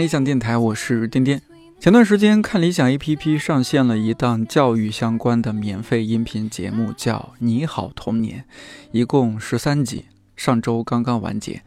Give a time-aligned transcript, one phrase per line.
[0.00, 1.42] 理想电台，我是颠颠。
[1.78, 8.38] 前段时间，看理想 APP 上线了一档教育相关的免费音频节目，叫《你好童年》，
[8.92, 11.60] 一共十三集，上周刚刚完结。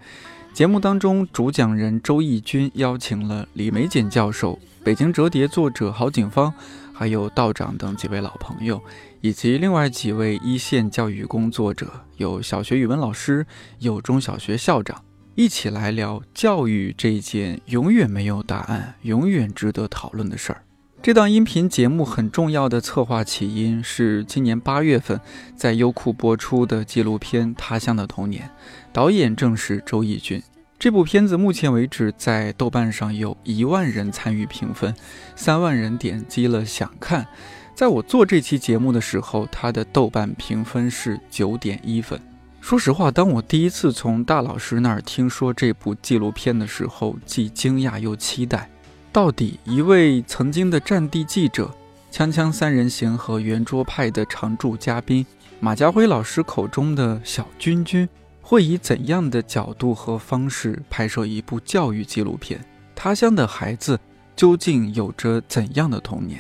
[0.52, 6.52] 节目当中，主讲人周轶君邀请了李玫瑾教授、北京折叠作者郝景芳，
[6.92, 8.82] 还有道长等几位老朋友，
[9.22, 11.88] 以及另外几位一线教育工作者，
[12.18, 13.46] 有小学语文老师，
[13.78, 15.00] 有中小学校长，
[15.36, 20.64] 一起来聊教育这件永远没有答案、永远值得讨论的事儿。
[21.02, 25.20] 这档音频节目很重要的策划起因是今年八月份
[25.56, 28.44] 在优酷播出的纪录片《他乡的童年》，
[28.94, 30.42] 导演正是周轶君。
[30.78, 34.94] 这部片子目前为止在豆瓣上有一万人参与评分，
[35.36, 37.26] 三万人点击了想看。
[37.74, 42.20] 在我做这期节目的时候，它的豆瓣评分是九点一分。
[42.64, 48.70] 说实话，当我第一次从大老师那儿听说这部纪录片的时候，既惊讶又期待。
[49.12, 51.70] 到底一位曾经的战地记者、
[52.10, 55.26] 锵锵三人行和圆桌派的常驻嘉宾
[55.60, 58.08] 马家辉老师口中的小君君，
[58.42, 62.64] 会以怎样的角度和方式拍摄一部教育纪录片？
[62.96, 64.00] 他乡的孩子
[64.38, 66.40] 究竟有着怎样的童年？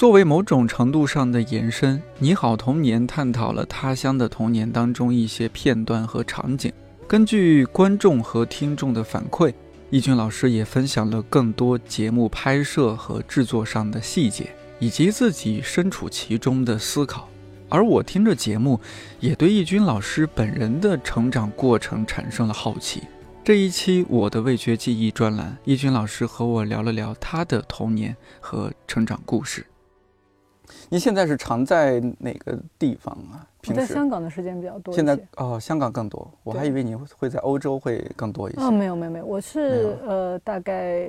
[0.00, 6.72] 作为某种程度上的延伸，《你好童年》探讨了他乡的童年当中一些片段和场景。
[7.06, 9.52] 根据观众和听众的反馈，
[9.90, 17.28] 易军老师也分享了更多节目拍摄和制作上的细节，以及自己身处其中的思考。
[17.68, 18.80] 而我听着节目，
[19.18, 23.02] 也对易军老师本人的成长过程产生了好奇。
[23.44, 29.66] 这一期我的味觉记忆专栏，易军老师和我聊了聊他的童年和成长故事。
[30.92, 33.46] 您现在是常在哪个地方啊？
[33.68, 34.92] 我在香港的时间比较多。
[34.92, 36.28] 现在哦，香港更多。
[36.42, 38.60] 我还以为您会在欧洲会更多一些。
[38.60, 41.08] 哦，没有没有没有，我是呃大概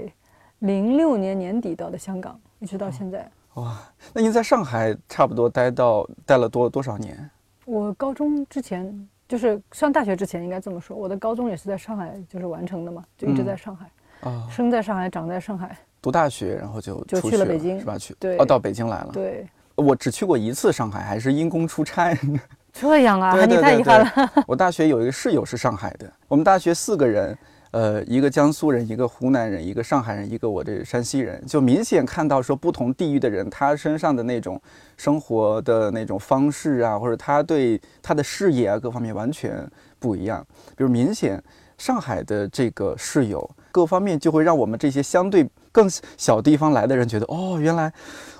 [0.59, 3.28] 零六年年底到的香港，一直到现在。
[3.56, 3.75] 哇，
[4.14, 7.28] 那您在上海差不多待到待了多多少年？
[7.66, 13.90] 我高中之前就是上大学之前应该这么说，我的高中也是在上海就是完成的嘛，就一直在上海。
[14.30, 15.75] 啊，生在上海，长在上海。
[16.03, 17.98] 读大学，然后就就去了北京，是吧？
[17.98, 19.09] 去对，哦，到北京来了。
[19.12, 19.48] 对。
[19.81, 22.18] 我只去过一次上海，还是因公出差。
[22.74, 24.31] 这样啊，你太遗憾了。
[24.47, 27.38] 我大学有一个室友是上海的，我们大学四个人，
[27.72, 34.59] 呃，一个江苏人，一个湖南人，一个上海人，一个我这山西人，就明显看到说不同地域的人，他身上的那种
[34.96, 39.69] 生活的那种方式啊，或者他对他的视野啊各方面完全
[40.00, 40.42] 不一样。
[40.78, 41.44] 比如明显
[41.78, 45.46] 上海的这个室友各方面就会让我们这些相对。
[45.74, 47.90] 更小地方来的人觉得，哦，原来，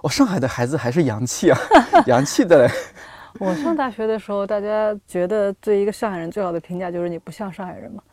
[0.02, 1.58] 哦，上海的孩子还是洋气啊，
[2.08, 2.74] 洋气的嘞。
[3.40, 8.04] 我上大学的时候，大家觉得对一个上海人最好的评价就是你不像上海人嘛。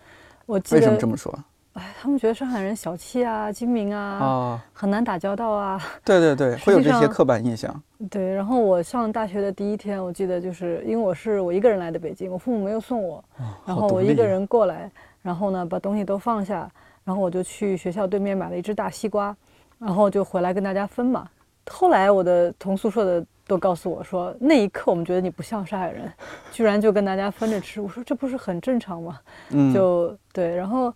[0.47, 1.37] 我记得为什么这么说？
[1.75, 5.81] 哎，他们觉得上海人小气啊，精明啊，啊，很难打交道啊。
[6.05, 7.83] 对对对，会有这些刻板印象。
[8.11, 13.23] 对，然后我上大学的第一天，我记得就是因为我是我一个人来的北京，我父母没有送我，
[13.65, 14.91] 然后我一个人过来，
[15.23, 16.69] 然后呢把东西都放下。
[17.05, 19.35] 然后我就去学校对面买了一只大西瓜，
[19.79, 21.27] 然后就回来跟大家分嘛。
[21.71, 26.13] 后来我的同宿舍的都告诉我说，那一刻我们觉得你不像上海人，
[26.51, 27.81] 居然就跟大家分着吃。
[27.81, 29.21] 我说这不是很正常吗？
[29.51, 30.55] 嗯，就对。
[30.55, 30.93] 然后，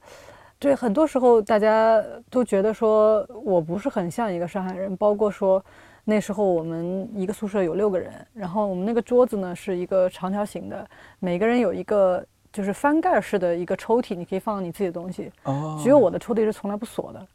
[0.59, 5.65] 对，很多时候大家都觉得说我不是很像一个上海人，包括说
[6.05, 10.89] 那时候我们一个宿舍有六个人，然后我们那个桌子呢是一个长条形的，
[11.19, 12.25] 每个人有一个。
[12.53, 15.33] 就是翻盖式的一个抽屉，你可以放你自己的东西。
[15.45, 15.81] 哦。
[15.83, 17.27] 只有我的抽屉是从来不锁的，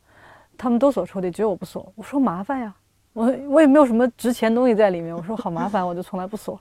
[0.56, 1.92] 他们都锁抽屉，只有我不锁。
[1.96, 2.76] 我说麻烦呀，
[3.18, 5.16] 我我也没有什么值钱东西在里面。
[5.16, 6.60] 我说好麻烦，我就从来不锁。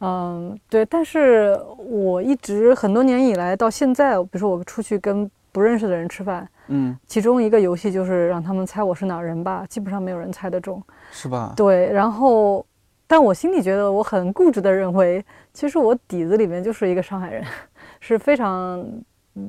[0.00, 0.84] 嗯，对。
[0.84, 11.54] 但是我一直很多年以来到现在，比如说我出去跟不认识的人吃饭，嗯，其中一个游戏就是让他们猜我是哪人吧，基本上没有人猜得中，是吧？
[11.56, 11.90] 对。
[11.90, 12.66] 然后，
[13.06, 17.42] 但我心里觉得我很固执的认为，其实我底子里面就是一个上海人。
[17.98, 18.86] 是非常，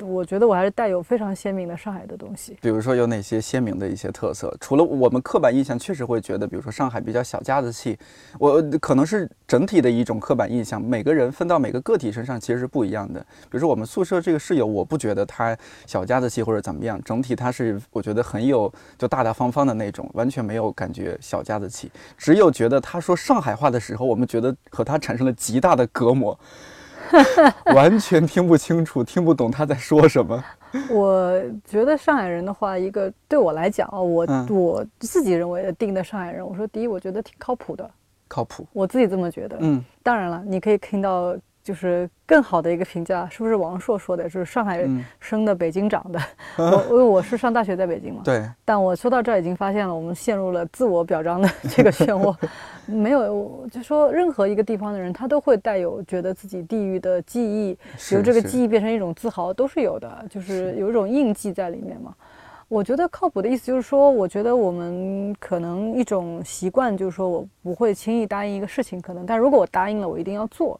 [0.01, 2.57] 我觉得我还是带有非常鲜明的上海的东西。
[2.61, 4.53] 比如说有哪些鲜明的一些特色？
[4.59, 7.97] 除了我们刻板印象，确实会觉得，比如说上海比较小家子气，
[8.37, 10.81] 我可能是整体的一种刻板印象。
[10.81, 13.19] 每个人分到每个个体身上其实是不一样的。
[13.43, 21.89] 比如说我们宿舍这个室友，我不觉得他小家子气或者怎么样，整体他是我觉得很有就大大方方的那种，完全没有感觉小家子气。
[22.17, 26.37] 只有觉得他说上海话的时候，我们觉得和他产生了极大的隔膜。
[27.75, 30.43] 完全听不清楚，听不懂他在说什么。
[30.91, 37.89] 我觉得上海人的话，一个对我来讲啊，我我自己认为的定的上海人，我说第一，我觉得挺靠谱的，
[38.27, 39.57] 靠谱，我自己这么觉得。
[39.61, 41.35] 嗯，当然了，你可以听到
[41.67, 44.23] 就是更好的一个评价，是不是王朔说的？
[44.23, 46.19] 就是上海嗯生的，北京长的。
[46.55, 52.33] 我因为我是上大学在北京嘛，对，但我说到这儿已经发现了，我们陷入了自我表彰的这个漩涡。
[52.87, 57.77] 没有，就说任何一个地方的人，他都会带有觉得自己地域的记忆，
[58.13, 62.15] 由这个记忆变成一种自豪，都是有的，就是有一种印记在里面嘛。
[62.69, 70.79] 我觉得靠谱的意思就是说，我觉得我们可能一种习惯就是说我不会轻易答应一个事情，可能，但如果我答应了，我一定要做。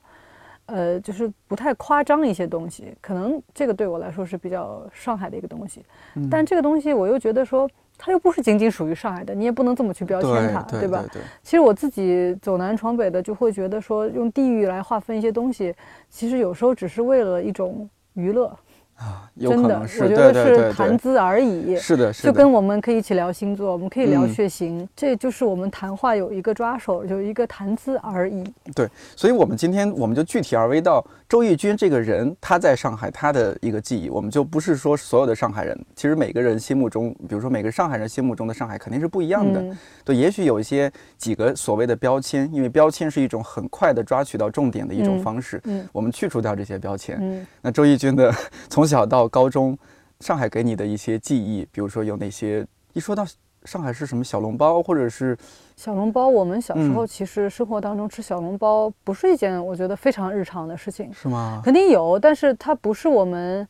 [0.68, 5.84] 呃，就是不太夸张一些东西，可能这个对我来说是比较上海的一个东西。
[6.16, 11.04] 嗯但这个东西我又觉得说，它又不是仅仅属于上海的，你也不能这么去标签它，对吧？
[11.12, 15.74] 对，其实我自己走南闯北的，就会觉得说，用地域来划分一些东西，
[16.10, 18.56] 其实有时候只是为了一种娱乐。
[18.98, 21.76] 啊，有真的，可能是，我觉得是谈资而已。
[21.78, 28.44] 是的，是的，就跟我们可以一起聊星座，我们可以聊嗯血型，这就是我们谈话有一个抓手，有一个谈资而已。
[28.74, 39.60] 对所以，我们今天我们就具体而微到周轶君这个人，他在上海他的一个记忆，我们就不是说所有的上海人，其实每个人心目中，比如说每个上海人心目中的上海肯定是不一样的。
[39.60, 47.18] 嗯对，也许有一些几个所谓的标签，因为标签是一种很快的抓取到重点的一种嗯方式，嗯我们去除掉这些标签。
[47.20, 48.34] 嗯，那周轶君的
[48.70, 49.78] 从小到高中，
[50.22, 52.66] 上海给你的一些记忆，比如说有哪些？
[52.94, 53.24] 一说到
[53.68, 55.38] 上海是什么小笼包，或者是
[55.76, 61.62] 小笼包，我们小时候嗯其实生活当中吃小笼包不是一件我觉得非常日常的事情，是吗？
[61.64, 63.68] 肯定有，但是它不是我们。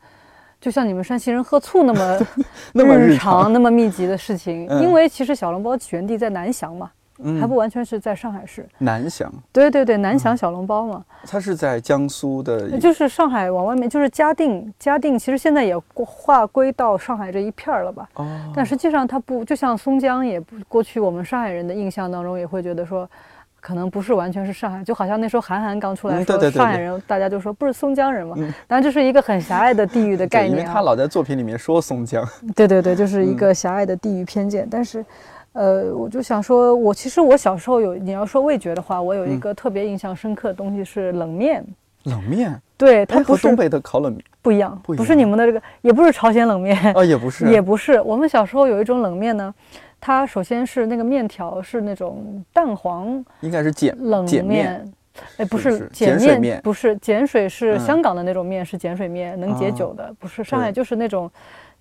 [0.59, 2.19] 就像你们山西人喝醋那么
[2.73, 8.67] 那么日常、常那么密集的事情，嗯因为其实小笼包起源地在南翔嘛，嗯还不完全是在上海市。
[8.77, 10.19] 南翔，对对对，南嗯。
[10.19, 18.09] 翔小笼包嘛，它是在江苏的，就是上海往外面，就是嘉定，嘉定其实现在也划归到上海这一片儿了吧？
[18.15, 18.25] 哦，
[18.55, 23.09] 但实际上它不，就像松江也不，过去我们上海人的印象当中也会觉得说，
[23.59, 26.57] 可能不是完全是上海，就好像那时候韩寒刚出来说嗯对对对对。
[26.57, 28.35] 上海人，大家就说不是松江人嘛。
[28.37, 33.37] 嗯，当然这是一个很狭隘的地域的概对，因为念啊，他老在作品里面说松江，对对对，就是一嗯。
[33.37, 35.05] 个狭隘的地域偏见，但是。
[35.57, 39.39] 呃，我就想说，我其实我小时候有，你要说味觉的话，我有一嗯。
[39.39, 41.65] 个特别印象深刻的东西是冷面，
[42.03, 47.99] 冷面，对，它哎，不是东北的烤冷面不一样，不一是你们的这个，也不是朝鲜冷面，啊，也不是，也不是。
[48.01, 49.51] 我们小时候有一种冷面呢，
[49.99, 54.93] 它首先是那个面条是那种蛋黄应该是碱冷碱面，面，
[55.37, 57.79] 哎，不是碱面不是碱水是嗯。
[57.79, 61.29] 香港的那种面，是碱水面，能解哦酒的，不是上海就是那种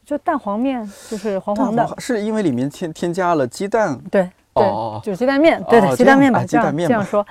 [0.06, 0.80] 就蛋黄面，
[1.10, 7.26] 就是黄黄的，是因为里面添添加了鸡蛋，对对，哦就是鸡蛋面，对对，哦鸡蛋面吧，啊这样鸡蛋面这样说。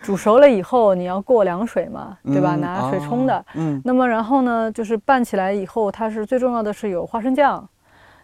[0.00, 2.54] 煮熟了以后，你要过凉水嘛，对吧？
[2.56, 3.44] 嗯拿水冲的
[3.84, 7.68] 那么然后呢，就是拌起来以后，它是最重要的是有花生酱，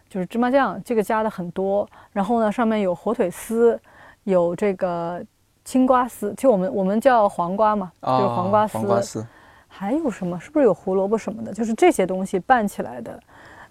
[0.09, 1.87] 就是芝麻酱，这个加的很多。
[2.13, 3.79] 然后呢，上面有火腿丝，
[4.23, 5.21] 有这个
[5.63, 8.77] 青瓜丝，就我们我们叫黄瓜嘛，就是啊黄瓜丝。
[8.79, 9.27] 黄瓜丝，
[9.67, 10.39] 还有什么？
[10.39, 11.53] 是不是有胡萝卜什么的？
[11.53, 13.19] 就是这些东西拌起来的。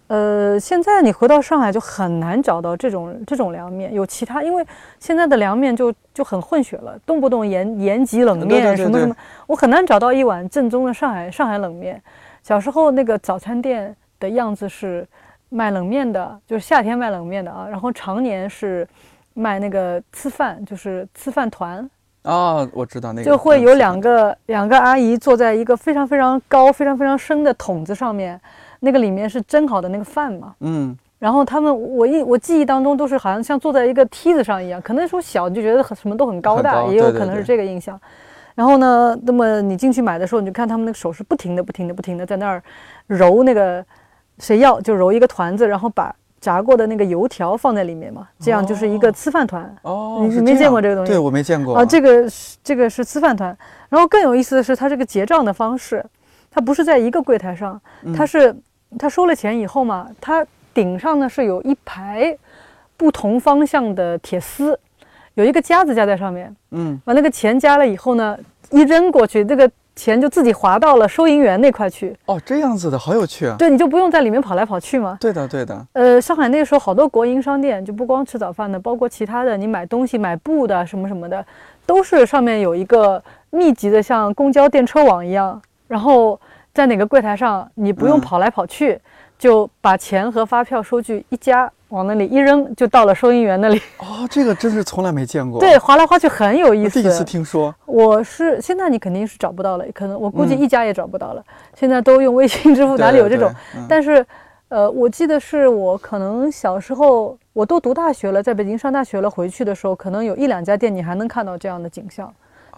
[0.08, 4.64] 呃，现在你回到上海就很难找到这种这种凉面，有其他，因为
[5.00, 9.16] 现在的凉面就就很混血了，动不动延延吉冷面对对对对什么什么，
[9.46, 12.00] 我很难找到一碗正宗的上海上海冷面。
[12.42, 15.04] 小时候那个早餐店的样子是
[15.48, 18.86] 卖冷面的，就是夏天卖冷面的啊，然后常年是
[19.34, 21.78] 卖那个吃饭，就是吃饭团，
[22.22, 28.40] 啊，我知道那个，就会有两个两个阿姨坐在一个非常非常高、非常非常深的桶子上面，
[28.86, 30.54] 那个里面是蒸好的那个饭嘛。
[30.60, 38.00] 嗯，然后他们，我一我记忆当中都是好像像坐在一个梯子上一样，可能那时候小你就觉得很什么都很高大，高也有可能是这个印象。
[38.54, 42.62] 然后呢，那么你进去买的时候，你就看他们那个手是不停的、不停的、不停的在那儿
[43.08, 43.84] 揉那个，
[44.38, 49.76] 谁要就揉一个团子，然后把炸过的那个油条放在里面嘛，这样就是一个哦粢饭团。
[49.82, 53.56] 哦，你没见过这个东西对我没见过啊，这个是这个是粢饭团。
[53.90, 56.04] 然后更有意思的是，它这个结账的方式，
[56.50, 57.78] 它不是在一个柜台上，
[58.16, 58.56] 它嗯是
[58.98, 62.36] 他收了钱以后嘛，他顶上呢是有一排
[62.96, 64.78] 不同方向的铁丝，
[65.34, 68.38] 有一个夹子夹在上面，嗯，把那个钱夹了以后呢，
[68.70, 75.16] 一扔过去，这个钱就自己滑到了收银员那块去，哦，这样子的好有趣啊，对，你就不用在里面跑来跑去嘛。
[75.20, 81.44] 对的对的，呃，上海那个时候好多国营商店，就不光吃早饭的，包括其他的，你买东西、买布的什么什么的，
[81.86, 86.38] 都是上面有一个密集的像公交电车网一样，然后
[86.76, 89.00] 在哪个柜台上，你不用嗯跑来跑去，
[89.38, 93.80] 就把钱和发票、收据一夹，往那里一扔，就到了收银员那里。
[93.96, 97.00] 哦，这个真是从来没见过，对，，划来划去很有意思。
[97.00, 101.42] 第一次听说，我是现在你肯定是找不到了，可能我估计嗯一家也找不到了。
[101.74, 103.50] 现在都用微信支付， 哪里有这种？
[103.72, 103.80] 对？
[103.80, 104.26] 对但是，
[104.68, 112.30] 呃，我记得是我可能小时候，我都读大学了，在北京上大学了，回去的时候，可能有一两家店你还能看到这样的景象，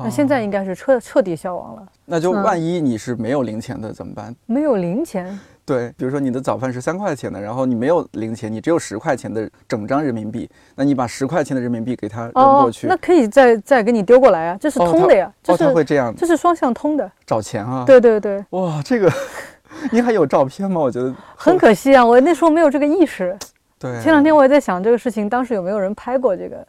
[0.04, 1.86] 那现在应该是彻彻底消亡了。
[2.04, 4.34] 那就万一你是没有零钱的怎么办？
[4.46, 5.38] 没有零钱？
[5.64, 15.30] 对，比如说你的早饭是三块钱的，然后你没有零钱，你只有十块钱的整张人民币，那你把十块钱的人民币给他扔过去，那可以再再给你丢过来啊，这是通的呀。
[15.46, 17.10] 哦，他会这样，这是双向通的。
[17.26, 17.84] 找钱啊？
[17.84, 18.42] 对对对。
[18.50, 19.12] 哇，这个，
[19.92, 20.80] 你还有照片吗？
[20.80, 23.36] 我觉得很可惜啊，我那时候没有这个意识。
[23.78, 23.92] 对。
[24.00, 26.66] 前两天我也在想这个事情，当时有没有人拍过这个？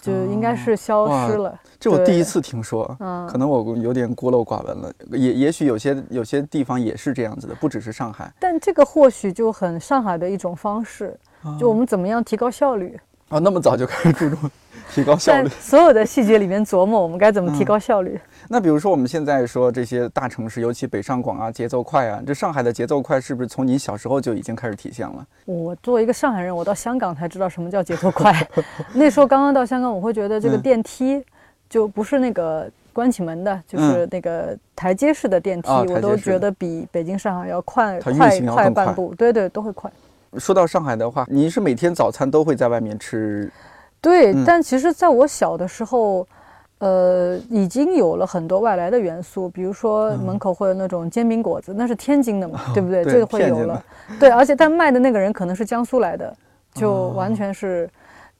[0.00, 1.58] 就应该是消失了。
[1.78, 4.92] 这我第一次听说，嗯，可能我有点孤陋寡闻了。
[5.12, 8.32] 也也许有些有些地方也是这样子的，不只是上海。
[8.38, 11.18] 但这个或许就很上海的一种方式，
[11.58, 12.98] 就我们怎么样提高效率。
[13.30, 14.50] 啊，那么早就开始注重
[14.92, 18.20] 提高效率，所有的细节里面琢磨我们该怎么提高效率。
[18.48, 25.24] 那比如说我们现在说这些大城市，尤其北上广啊，节奏快啊，这上海的节奏快是不是从你小时候就已经开始体现了？
[25.44, 28.34] 我作为一个上海人，我到香港才知道什么叫节奏快。
[28.92, 31.22] 那时候刚刚到香港，我会觉得这个电梯
[31.68, 39.14] 就不是那个关起门的，就是那个台阶式的电梯，我都觉得比北京、上海要快快快半步。
[39.16, 39.88] 对对，都会快。
[40.38, 43.50] 说到上海的话，您是每天早餐都会在外面吃？
[44.00, 46.26] 对，但其实在我小的时候。
[46.80, 53.04] 呃，已经有了很多外来的元素，比如说门口会有那种煎饼果子，那是天津的嘛，对不对？
[53.04, 53.84] 这个会有了，
[54.18, 56.34] 对，而且但卖的那个人可能是江苏来的，
[56.72, 57.86] 就完全是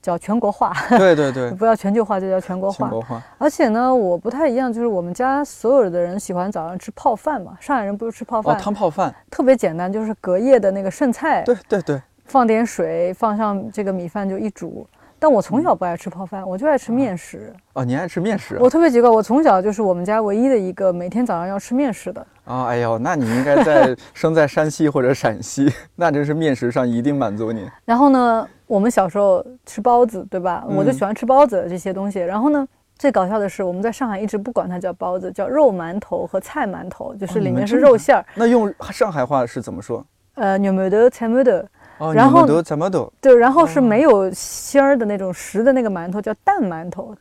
[0.03, 0.73] 叫全国化。
[0.99, 2.87] 对对对，不要全球化，就叫全国化。
[2.87, 3.23] 全国化。
[3.39, 8.59] 而且呢，我不太一样，就是我们家所有的人喜欢早上吃泡饭嘛，上海人不是吃泡饭？
[8.59, 11.43] 汤泡饭，特别简单，就是隔夜的那个剩菜。
[11.43, 14.87] 对对对，放点水，放上这个米饭就一煮。
[15.23, 17.53] 但我从小不爱吃泡饭，我就爱吃面食。
[17.75, 18.57] 哦，你爱吃面食？
[18.59, 22.27] 我特别奇怪，我从小就是我们家唯一的一个每天早上要吃面食的。
[22.45, 27.71] 啊，哎呦，那你应该在 生在山西或者陕西， 那真是面食上一定满足你。
[27.85, 30.65] 然后呢，我们小时候吃包子，对吧？
[30.67, 32.19] 我就喜欢吃包子这些东西。
[32.19, 38.25] 然后呢，最搞笑的是，我们在上海一直不管它叫包子，叫肉馒头和菜馒头，就是里面是肉馅儿。
[38.35, 40.03] 那用上海话是怎么说？
[40.37, 41.69] 呃，肉馒头、菜馒头。
[42.15, 47.15] 然后怎么都对，然后是没有芯儿的那种实的那个馒头，叫蛋馒头。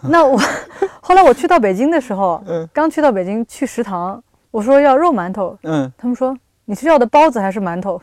[0.00, 0.38] 那我
[1.00, 6.34] 后来我去到北京的时候，嗯，刚去到北京去食堂，我说要肉馒头，嗯，他们说
[6.64, 8.00] 你是要的包子还是馒头？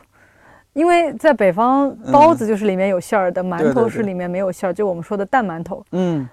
[0.74, 6.26] 因为在北方，包子就是里面有馅儿的，馒头是里面没有馅儿，就我们说的蛋馒头，嗯，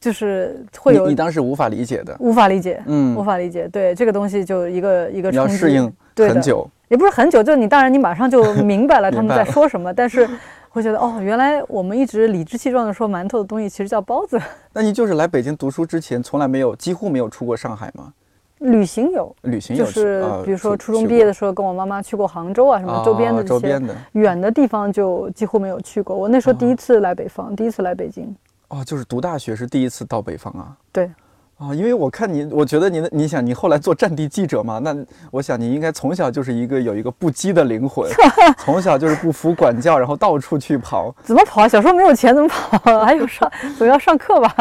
[0.00, 1.06] 就是会有。
[1.06, 2.14] 你当时无法理解的。
[2.18, 3.68] 无法理解，嗯，无法理解。
[3.68, 6.68] 对这个东西就一个一个要适应很久。
[6.88, 10.28] 也不是很久，就你当然你马上就明白了 他们在说什么，但是
[10.68, 14.40] 会觉得哦，原来我们一直理直气壮的说馒头的东西其实叫包子。
[14.72, 18.12] 那你就是来北京读书之前从来没有几乎没有出过上海吗？
[18.60, 23.78] 旅行有，旅行有，就是比如说初中毕业的时候跟我妈妈去过杭州啊什么周边的这些
[24.12, 26.16] 远的地方就几乎没有去过。
[26.16, 28.34] 我那时候第一次来北方，第一次来北京。
[28.68, 30.74] 哦，就是读大学是第一次到北方啊？
[30.90, 31.10] 对。
[31.58, 34.94] 啊，因为我看你，我觉得你的，你想你后来做战地记者嘛，那
[35.30, 38.10] 我想你应该从小就是一个有一个不羁的灵魂，
[38.58, 41.14] 从小就是不服管教，然后到处去跑。
[41.22, 41.66] 怎么跑？
[41.66, 42.78] 小时候没有钱怎么跑？
[43.00, 44.54] 还有上总要上课吧？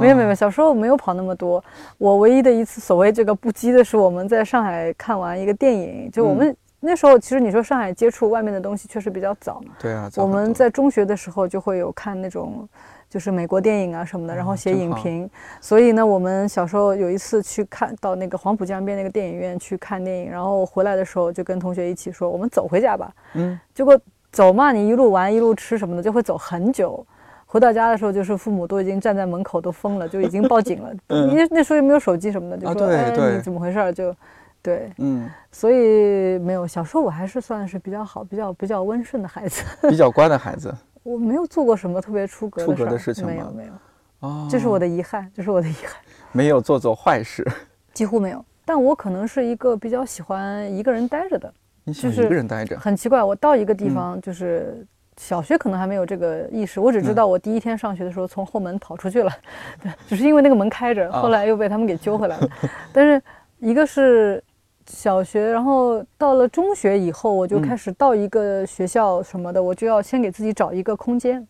[0.00, 1.62] 没有没有，小时候没有跑那么多。
[1.98, 9.62] 我唯一的一次所谓这个不羁的是我们在上海看完一个电影，就我们那时候其实你说上海接触外面的东西确实比较早。
[9.78, 12.68] 对啊，我们在中学的时候就会有看那种。
[13.10, 15.28] 就是美国电影啊什么的，然后写影评。
[15.60, 23.58] 所以呢，我们小时候有一次去看到那个黄浦江边那个电影院去看电影，然后回来的时候就跟同学一起说：“我们走回家吧。”嗯。
[23.74, 24.00] 结果
[24.30, 27.04] 走嘛，你一路玩一路吃什么的，就会走很久。
[27.46, 30.92] 回到家的时候，就是父母都已经站在门口都疯了，就已经报警了。
[31.26, 34.14] 因为那时候又没有手机什么的，就说：“哎，你怎么回事？”就
[34.62, 35.28] 对，嗯。
[35.50, 40.72] 所以没有，小时候我还是算是比较好、比较比较温顺的孩子，比较乖的孩子。
[41.02, 43.72] 我没有做过什么特别出格出格的事情，没有没有，
[44.20, 45.92] 哦，这是我的遗憾，这是我的遗憾，
[46.32, 47.46] 没有做做坏事，
[47.94, 48.44] 几乎没有。
[48.64, 51.52] 但我可能是一个比较喜欢一个人待着的，
[51.86, 52.78] 就是一个人待着。
[52.78, 59.32] 很奇怪，我到一个地方，就是小学可能还没有这个意识，我只知道我第一天上学的时候从后门跑出去了，
[59.82, 62.48] 对，只是因为那个门开着，后来又被他们给揪回来了。
[62.92, 63.22] 但是
[63.58, 64.42] 一个是。
[64.90, 71.46] 小学，然后到了中学以后，我就开始到一个学校什么的，我就要先给自己找一个空间，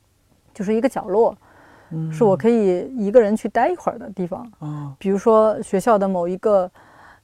[0.52, 1.34] 就是一个角落，
[2.12, 4.50] 是我可以一个人去待一会儿的地方。
[4.58, 6.70] 啊，比如说学校的某一个。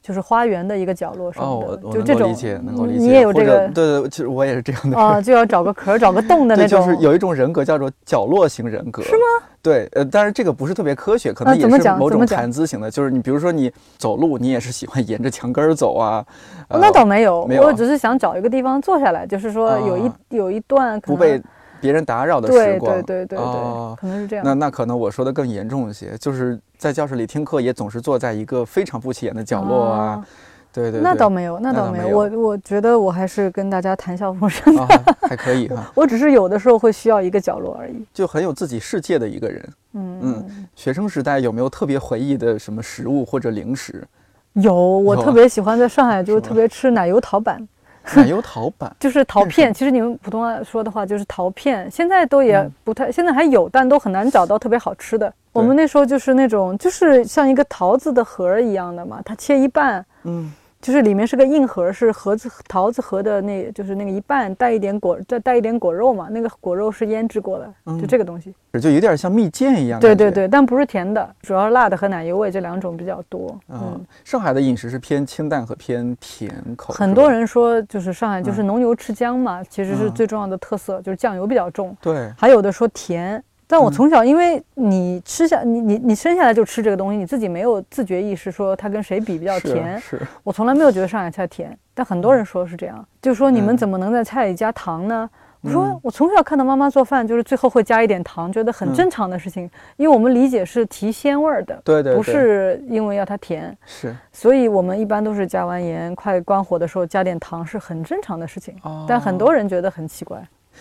[0.06, 2.98] 就是花园的一个角落什么的，就这种，理解，能够理解。
[3.00, 4.96] 你也有这个，对对，其实我也是这样的。
[4.96, 6.80] 啊， 就要找个壳，找个洞的那种。
[6.80, 9.22] 就是有一种人格叫做角落型人格，是吗？
[9.60, 12.88] 对，呃，但是这个不是特别科学，可能也是某种谈资型的。
[12.88, 16.25] 就是你比如说你走路，你也是喜欢沿着墙根儿走啊。
[16.68, 21.42] 那倒没有，我只是想找一个地方坐下来，就是说有一有一段不被
[21.80, 22.95] 别人打扰的时光。
[22.95, 24.45] 对对对对，哦可能是这样。
[24.45, 30.14] 那那可能我说的更严重一些，就是在教室里听课也总是坐在一个非常不起眼的角落啊。
[30.14, 30.25] 哦
[30.73, 32.04] 对对对，那倒没有，那倒没有。
[32.04, 34.88] 没有我我觉得我还是跟大家谈笑风生的，啊，
[35.23, 38.04] 还可以哈， 我只是有的时候会需要一个角落而已。
[38.12, 39.68] 就很有自己世界的一个人。
[39.95, 44.06] 嗯嗯学生时代有没有特别回忆的什么食物或者零食？
[44.52, 47.66] 有，我特别喜欢在上海，就是特别吃奶油桃板，
[48.14, 49.75] 奶油桃板就是陶片。
[49.75, 55.32] 其实你们普通话说的话就是陶片，现在都也嗯不太，现在还有，但都很难找到特别好吃的。
[55.52, 60.52] 我们那时候就是那种，就是像一个桃子的核一样的嘛，它切一半，嗯，
[60.87, 68.55] 就是里面是个硬核，是盒子桃子核的那，就是那个一半带一点果，再带一点果肉嘛，那个果肉是腌制过的，就嗯这个东西。
[68.81, 69.99] 就有点像蜜饯一样。
[69.99, 73.49] 对对对，但不是甜的，主要是辣的和奶油味这两种比较多。
[73.66, 76.95] 啊嗯，，上海的饮食是偏清淡和偏甜口。
[76.95, 81.97] 很多人说就是上海就是嗯浓油赤姜嘛，其实是嗯最重要的特色，就是酱油比较重。
[82.00, 90.00] 对，还有的说甜，但我嗯从小因为你吃下你你你生下来就吃这个东西，你自己没有自觉意识说它跟谁比比较甜。
[90.00, 95.28] 是，我从来没有觉得上海菜甜，但很多人说是这样，就说你们嗯怎么能在菜里加糖呢？
[95.62, 104.14] 我说嗯我从小看到妈妈做饭，就是最后会加一点糖，觉得很嗯正常的事情，因为我们理解是提鲜味儿的，对对，不是因为要它甜，是。
[104.30, 108.76] 所以我们一般都是加完盐，快关火的时候加点糖是很正常的事情。
[108.82, 110.40] 哦但很多人觉得很奇怪。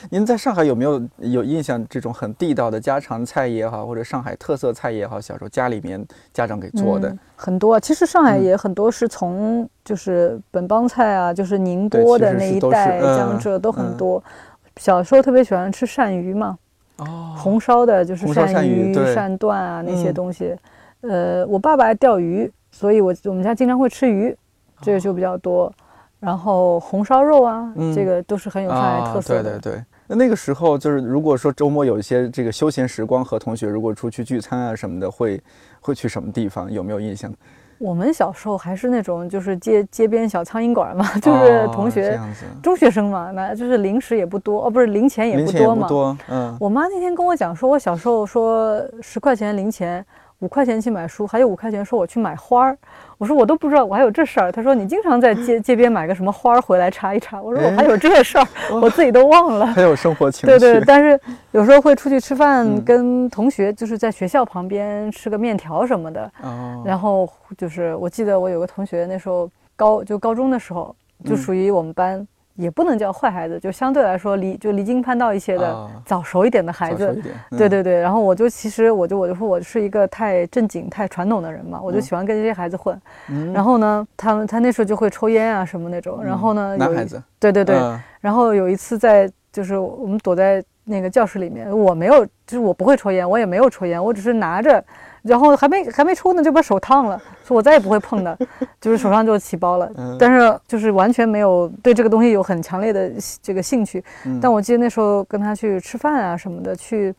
[0.09, 7.79] 您在上海有没有有印象这种很地道的家常菜也好，或者上海特色菜也好，小时候家里面家长给做的嗯、很多。
[7.79, 14.23] 其实上海嗯也很多是从就是本帮菜啊，就是宁波的那一带，嗯江浙都很嗯多。
[14.77, 16.57] 小时候特别喜欢吃鳝鱼嘛，
[16.97, 20.55] 哦，红烧的就是鳝鳝鱼、鳝段啊那些嗯东西。
[21.01, 24.35] 呃，我爸爸爱钓鱼，所以我我们家经常会吃鱼，
[24.81, 25.71] 这个就比较多。
[26.19, 29.51] 然后红烧肉啊，嗯这个都是很有上海特色的。
[29.51, 29.59] 啊。
[29.61, 29.83] 对对对。
[30.07, 35.41] 那那个时候就是，如果说周末有一些这个休闲时光，和同学如果出去聚餐啊什么的，会
[35.81, 36.71] 会去什么地方？
[36.71, 37.33] 有没有印象？
[37.77, 42.17] 我们小时候还是那种就是街街边小苍蝇馆嘛， 就是同学、
[42.63, 45.81] 中学生嘛，那就是零食也不多哦，不是零钱也零钱也不多嘛。
[45.81, 50.05] 不多，嗯，我妈那天跟我讲说，我小时候说十块钱零钱，
[50.39, 52.77] 五块钱去买书，还有五块钱说我去买花儿。
[53.17, 54.51] 我说我都不知道我还有这事儿。
[54.51, 57.41] 他说你经常在街街边买个什么花儿回来插一插。
[57.41, 58.47] 我说我还有这事儿，
[58.81, 59.65] 我自己都忘了。
[59.67, 60.65] 很有生活情对趣。
[60.65, 61.19] 对对，但是
[61.51, 66.31] 有时候会出去吃饭，嗯跟同学就是在学校旁边吃个面条什么的。
[66.41, 70.93] 哦，然后就是我记得我有个同学那时候高就高中的时候，
[71.23, 72.27] 就嗯属于我们班。
[72.55, 75.91] 也不能叫坏孩子，就相对来说离就离经叛道一些的、啊。
[76.05, 82.01] 早熟一点的孩子，对对对，然后我就其实我就我就说我是一个太正经太传统的人嘛，我就嗯。
[82.01, 82.99] 喜欢跟这些孩子混。
[83.29, 83.51] 嗯。
[83.51, 86.23] 然后呢，他们他那时候就会抽烟啊什么那种。
[86.23, 87.75] 然后呢，男孩子，对对对。
[87.75, 87.99] 嗯。
[88.21, 94.83] 然后有一次在就是我们躲在那个教室里面，我没有就是我不会抽烟，我也没有抽烟，我只是拿着，
[95.25, 98.37] 然后还没还没抽呢就把手烫了，说我再也不会碰的，
[98.79, 99.89] 就是手上就起包了。
[99.97, 103.11] 嗯但是就是完全没有对这个东西有很强烈的
[103.41, 104.03] 这个兴趣。
[104.25, 107.13] 嗯但我记得那时候跟他去吃饭啊什么的，去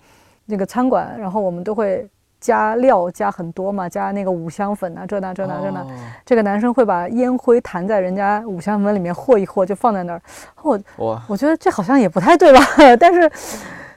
[0.47, 5.81] 那个餐馆，然后我们都会加料加很多嘛，加那个五香粉啊，这那这那这那。
[5.81, 5.87] 哦
[6.25, 10.21] 这个男生会把烟灰弹在人家五香粉里面和一和，就放在那儿。
[10.63, 10.79] 我，
[11.29, 12.61] 我觉得这好像也不太对吧，
[12.99, 13.31] 但是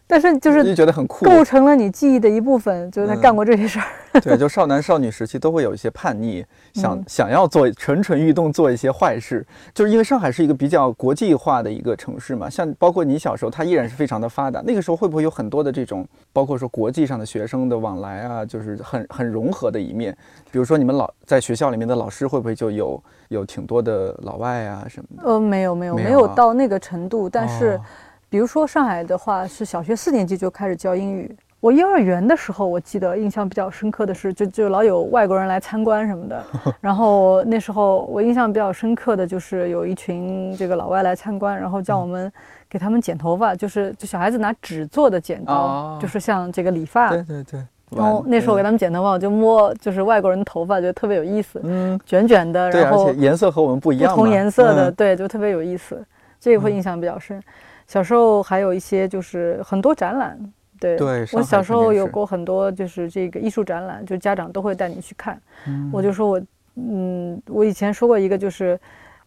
[0.10, 3.86] 但是就就是觉得很酷，构成了你记忆的一部分，就是他嗯干过这些事儿。
[4.22, 6.44] 对，就少男少女时期都会有一些叛逆，
[6.74, 9.46] 想、嗯想要做蠢蠢欲动，做一些坏事。
[9.72, 14.64] 就是因为上海是一个比较国际化的一个城市嘛，像包括你小时候，它依然是非常的发达。
[14.66, 20.12] 那个时候会不会有很多的这种，包括说国际上的学生的往来啊，就是很很融合的一面？
[20.50, 25.30] 比如说你们老在学校里面的老师会不会就有有挺多的老外啊什么的？
[25.30, 27.82] 呃，没有没有没没有到那个程度，但是哦
[28.30, 31.36] 比如说上海的话，是小学四年级就开始教英语。
[31.60, 36.42] 我幼儿园的时候，我记得印象比较深刻的是，就就老有外国人来参观什么的。
[36.80, 42.32] 然后那时候我印象比较深刻的就是有一群这个老外来参观，然后叫我们
[42.70, 47.10] 给他们剪头发，就是就小孩子拿纸做的剪刀，哦就是像这个理发。
[47.10, 47.62] 对对对。
[47.90, 56.02] 然后那时候我给他们剪头发，我就摸就是外国人的头发，觉得特别有意思，嗯，卷卷的，对，然后而且颜色和我们不一样不，同颜色的，嗯对，就特别有意思，
[56.40, 57.42] 这个会印象比较深。
[57.90, 60.40] 小时候还有一些就是很多展览，
[60.80, 65.42] 对，对我小时候有过很多就是这个艺术展览，就家长都会带你去看。
[65.68, 66.42] 嗯我就说我，
[66.76, 68.80] 嗯，我以前说过一个就是。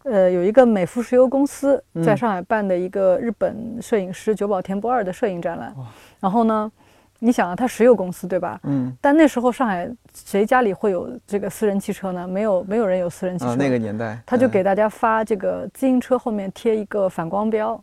[0.05, 5.73] 呃，有一个美孚石油公司在嗯上海办的一个日本摄影师久保田博二的摄影展览，
[6.19, 6.73] 然后呢，
[7.21, 8.59] 你想啊，它石油公司对吧？
[8.65, 12.27] 嗯但那时候上海谁家里会有这个私人汽车呢？
[12.27, 13.53] 没有，没有人有私人汽车。
[13.53, 17.81] 啊那个年代，他就嗯给大家发这个自行车后面贴一个反光标，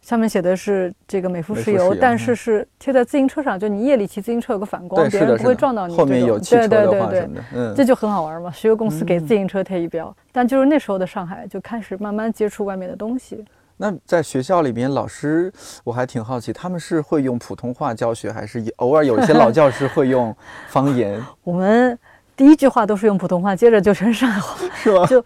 [0.00, 5.94] 上面写的是这个美孚石油，但是是贴在自行车上，就你夜里骑自行车有个反光，别人不会撞到你。
[5.94, 8.50] 后面有汽车的对对话什么的，嗯，这就很好玩嘛。
[8.50, 13.44] 石油公司给自行车贴一标，但就是那时候的上海就开始慢慢接触外面的东西。
[13.80, 15.52] 那在学校里面，老师
[15.84, 20.34] 我还挺好奇，他们是会用普通话教学，还是偶尔有一些老教师会用
[20.68, 21.96] 方言， 我们
[22.38, 25.04] 第一句话都是用普通话，接着就成上海话， 是吧？
[25.06, 25.24] 就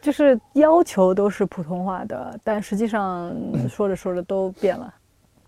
[0.00, 3.34] 就是要求都是普通话的，但实际上
[3.68, 4.94] 说着说着都变了。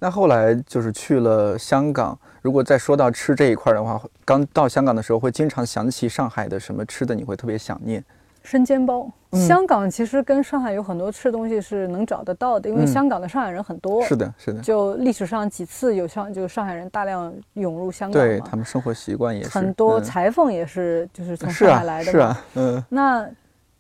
[0.01, 8.05] 那后来就是去了香港，如果再说到吃这一块的话，刚到香港的时候会经常想起上海的什么吃的，你会特别想念。
[8.47, 9.47] 生煎包，嗯。
[9.47, 12.87] 香港其实跟上海有很多吃的东西是能找得到的，因为嗯。
[12.87, 14.03] 香港的上海人很多。
[14.05, 18.29] 是的，是的，就历史上几次有上就上海人大量涌入香港嘛。
[18.29, 20.03] 对他们生活习惯也是很多嗯。
[20.05, 22.13] 裁缝也是就是从上海来的嘛。
[22.13, 22.85] 是啊，嗯。
[22.89, 23.29] 那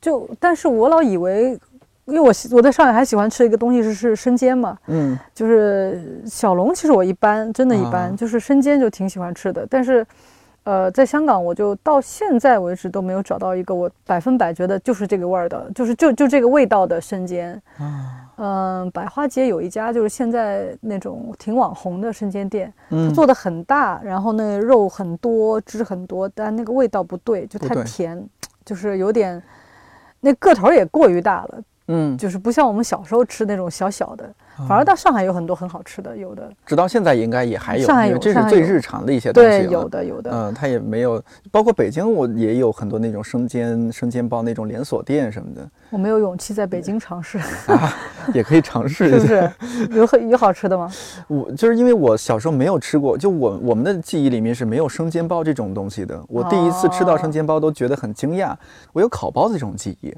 [0.00, 1.58] 就但是我老以为，
[2.04, 5.16] 因为我喜我在上海还喜欢吃一个东西是是生煎嘛，嗯。
[5.32, 8.14] 就是小龙，其实我一般，真的一般，啊。
[8.16, 9.66] 就是生煎就挺喜欢吃的。
[9.70, 10.06] 但是，
[10.66, 17.62] 呃，在香港我就到现在为止都没有找到一个我百分百觉得就是这个味儿的，就是就就这个味道的生煎。
[17.78, 18.04] 嗯
[18.38, 28.20] 嗯、百花街有一家就是现在那种挺网红的生煎店，嗯，做的很大，然后那个肉很多，汁很多，但那个味道不对，就太甜，
[28.64, 29.40] 就是有点，
[30.18, 34.28] 那个头也过于大了，嗯，就是不像我们小时候吃那种小小的。
[34.56, 40.30] 啊反而到上海有很多很好吃的，有的直到现在应该也还有，上海有这是最日常的一些东西对，有的有的。
[40.32, 47.94] 嗯，它也没有，包括北京，我也有很多那种生煎生煎包那种连锁店什么的我没有勇气在北京尝试，啊，
[48.32, 49.54] 也可以尝试 是不一下。
[49.60, 49.86] 是？
[49.98, 50.90] 有很有好吃的吗？
[51.28, 56.18] 我就是因为我小时候没有吃过，就我我们的记忆里面是没有生煎包这种东西的。
[56.28, 58.54] 我第一次吃到生煎包都觉得很惊讶，
[58.94, 60.14] 我有烤包子这种记忆。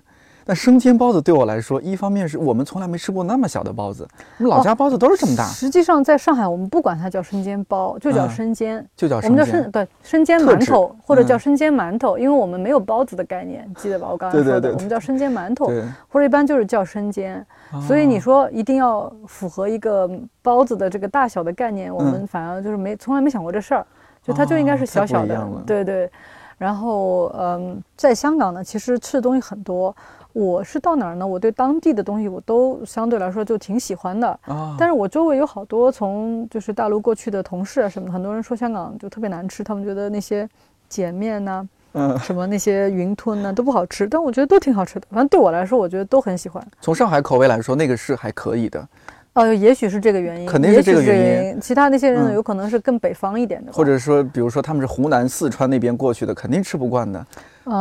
[0.49, 4.09] 但生煎包子对我来说，一方面是我们从来没吃过那么小的包子，
[4.39, 8.83] 我们老家包子都是这么大，实际上在上海，我们不管它叫生煎包，就叫嗯生煎。
[8.97, 14.09] 就叫我们叫生对生煎馒头，或者叫嗯生煎馒头，因为我们没有包子的概念，记得吧？
[14.11, 15.67] 我刚才说的，对对对我们叫生煎馒头，
[16.09, 17.45] 或者一般就是叫生煎。
[17.87, 23.87] 所以你说一定要符合一个包子的这个大小的概念，我们反而就是没从来没想过这事儿，
[24.23, 26.11] 就它就应该是小小的对对。
[26.59, 29.95] 然后嗯，在香港呢，其实吃的东西很多。
[30.35, 31.27] 我是到哪儿呢？
[31.27, 34.29] 我对当地的东西我都相对来说就挺喜欢的。
[34.43, 40.49] 啊，但是我周围有好多从就是大陆过去的同事啊什么的，很多人说香港就特别难吃，他们觉得那些
[40.89, 45.07] 碱面呐、嗯，什么那些云吞呐、都不好吃，但我觉得都挺好吃的。
[45.11, 46.65] 反正对我来说，我觉得都很喜欢。
[46.81, 48.87] 从上海口味来说，那个是还可以的，
[49.35, 51.61] 哦，也许是这个原因，肯定是这个原因。
[51.61, 57.25] 其他那些人有可能是更北方一点的吧，或者说，比如说他们是湖南、四川那边过去的，肯定吃不惯的，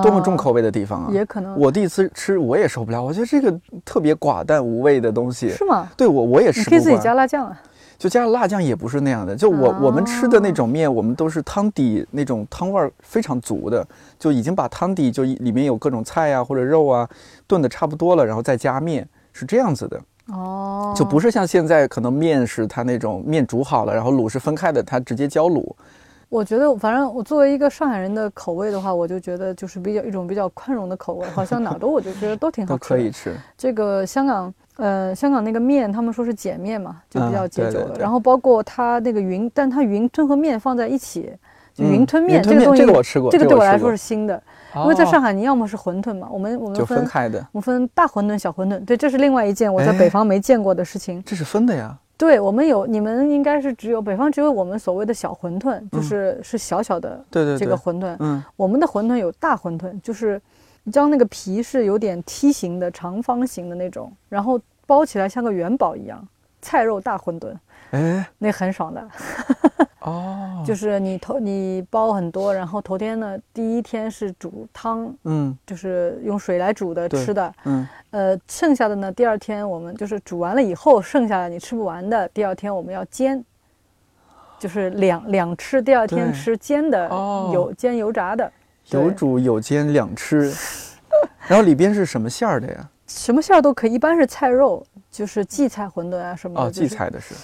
[0.03, 1.05] 多么重口味的地方啊！
[1.07, 5.89] 呃也可能我第一次吃，我也受不了，我觉得这个特别寡淡无味的东西，是吗？
[5.97, 6.97] 对我我也吃不你可以自己。
[7.03, 7.60] 加辣酱啊。
[7.97, 13.83] 就加了辣酱也不是那样的，就我、我们吃的那哦种面，我们都是汤底那种汤味儿非常足的，
[14.19, 17.10] 就已经把汤底就里面有各种菜啊或者肉啊
[17.47, 19.99] 炖的差不多了，然后再加面，是这样子的。
[20.27, 25.63] 哦，就不是像现在可能面是它那种面煮好了，然后卤是分开的，它直接浇卤。
[26.29, 32.95] 我觉得，反正我作为一个上海人的口味的话，我就觉得就是比较一种比较宽容的口味，好像哪都我就觉得都挺好 都吃的。
[32.97, 33.33] 可以吃。
[33.57, 37.71] 这个香港，呃，香港那个面，他们说是碱面嘛，就比嗯较解酒的。
[37.71, 41.31] 对对对然后包括它那个云，但它云吞和面放在一起，
[41.73, 44.43] 就嗯云吞面、这个东西，这个我吃过这个对我来说是新的，
[44.83, 51.21] 因为在哦上海你要么是馄饨嘛，我们我们就分分开的，我们分大馄饨、小馄饨，对，这是另外一件我在哎北方没见过的事情。
[51.23, 51.97] 这是分的呀。
[52.17, 58.15] 对我们有，你们应该是只有北方只有我们所谓的小馄饨，就是是小小的这个馄饨。
[58.17, 60.41] 嗯，我们的馄饨有大馄饨，就是
[60.83, 66.27] 你知道那个皮是有点梯形的、长方形的那种，然后包起来像个元宝一样，
[66.59, 67.53] 菜肉大馄饨，
[67.91, 69.08] 哎，那很爽的。
[70.02, 75.58] 哦，就是你头你包很多，然后头天呢，第一天是煮汤，嗯。
[75.65, 83.43] 就是用水来煮的吃的，嗯，呃，剩下的呢，第二天我们就是煮完了以后，剩下的你吃不完的，第二天我们要煎，
[84.58, 87.52] 就是两两吃，第二天吃煎的，哦。
[87.54, 88.50] 油煎油炸的，
[88.91, 90.54] 有煮有煎两吃，
[91.47, 92.89] 然后里边是什么馅儿的呀？
[93.08, 96.67] 什么馅儿都可以，一般是菜肉，就是荠菜馄饨啊什么的。
[96.67, 97.34] 哦，荠菜的是。
[97.34, 97.39] 呃，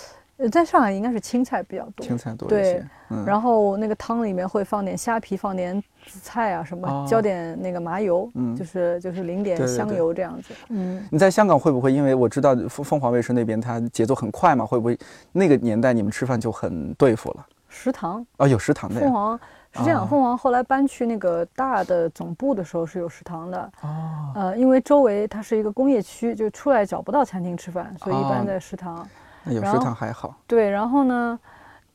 [0.50, 2.06] 在上海应该是青菜比较多。
[2.06, 2.88] 青菜多一对些。
[3.10, 10.54] 嗯，然后那个汤里面会放点虾皮，放点紫菜啊什么，哦浇点那个麻油，嗯就是就是淋点香对对对油这样子。
[10.70, 11.92] 嗯，你在香港会不会？
[11.94, 14.98] 因为我知道凤凤凰卫视那边它节奏很快嘛，会不会
[15.32, 17.46] 那个年代你们吃饭就很对付了？
[17.70, 19.02] 食堂，哦，有食堂的呀。
[19.02, 19.40] 凤凰
[19.74, 23.72] 是这样，啊凤凰后来搬去那个大的总部的时候是有食堂的。
[23.82, 29.08] 哦，呃，因为周围它是一个工业区，就出来找不到餐厅吃饭，所以一哦般在食堂。
[29.44, 30.38] 那有食堂还好。
[30.48, 31.40] 对，然后呢，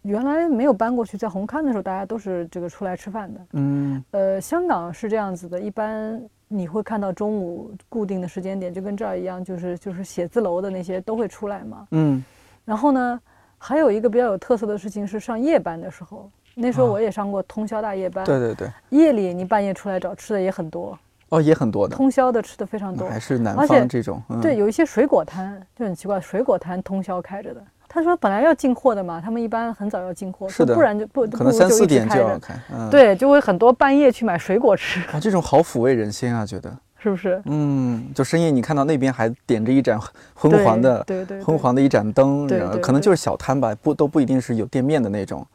[0.02, 3.40] 原来没有搬过去，在红磡的时候，大家都是这个出来吃饭的。
[3.52, 11.86] 嗯，呃，香港是这样子的，一般你会看到中午固定的时间点，就跟这儿一样，就是就是写字楼的那些都会出来嘛。
[11.90, 12.22] 嗯，
[12.64, 13.20] 然后呢，
[13.58, 18.24] 还有一个比较有特色的事情是上夜班的时候，那时候我也上过通宵大夜班。
[18.24, 20.98] 对对对，夜里你半夜出来找吃的也很多。
[21.30, 24.22] 哦，也很多的，通宵的吃的非常多，还是南方这种。
[24.40, 27.62] 对，有一些水果摊就很奇怪，水果摊通宵开着的。
[27.90, 32.54] 他说本来要进货的嘛，他们一般很早要进货，是的，不然就不可能三四点就要开。
[32.70, 35.00] 嗯对，就会很多半夜去买水果吃。
[35.10, 37.40] 啊，这种好抚慰人心啊，觉得是不是？
[37.46, 39.98] 嗯，就深夜你看到那边还点着一盏
[40.34, 45.46] 昏黄的，对对，昏黄的一盏灯，对，可能就是小摊吧，不都不一定是有店面的那种。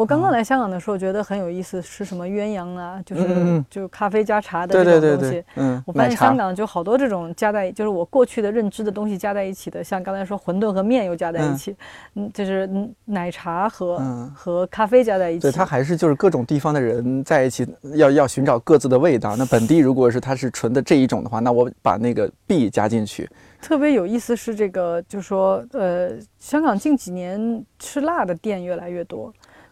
[0.00, 5.44] 我刚刚来香港的时候，觉得很有意思，吃什么鸳鸯啊，就是就咖啡加茶的这种东西。
[5.56, 11.76] 嗯，我发现香港就好多这种加在，就是我过去的认知的东西加在一起的，像刚才说馄饨和面又加在一起，
[12.14, 12.66] 嗯，就是
[13.04, 13.98] 奶茶和
[14.34, 15.42] 和咖啡加在一起。
[15.42, 19.36] 对，它还是就是各种地方的人在一起，要要寻找各自的味道。
[19.36, 23.28] 那本地如果是它是纯的这一种的话，那我把那个 B 加进去。
[23.60, 29.30] 特别有意思是这个，就是说，呃，香港近几年吃辣的店越来越多。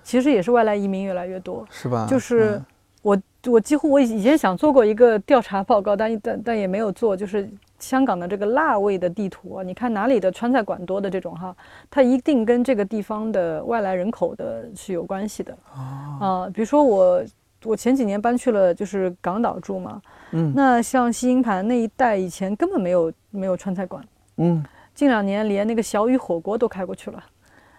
[0.09, 2.07] 其实也是外来移民越来越多，是吧？
[2.09, 2.59] 就是
[3.03, 3.15] 我
[3.47, 7.15] 我几乎我以前想做过一个调查报告，但但但也没有做。
[7.15, 7.47] 就是
[7.79, 11.55] 香港的这个辣味的地图啊，你看哪里的川菜馆多的这种哈，
[11.91, 16.49] 它一定跟这个地方的外来人口的是有关系的啊。
[16.55, 17.23] 比如说我
[17.65, 24.03] 我前几年搬去了就是港岛住嘛，嗯，那像西营盘那一带以前根本没有没有川菜馆，
[24.39, 27.23] 嗯，近两年连那个小雨火锅都开过去了，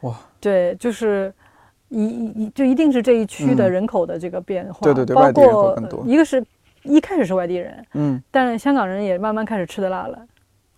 [0.01, 1.33] 哇，对，就是。
[1.89, 6.03] 一一就一定是这一区的人口的这个变化，对对对，包括多。
[6.05, 6.43] 一个是
[6.83, 10.19] 一开始是外地人，嗯，但香港人也慢慢开始吃的辣了。